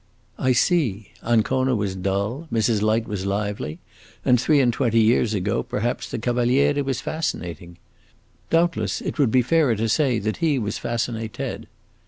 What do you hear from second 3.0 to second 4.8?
was lively, and three and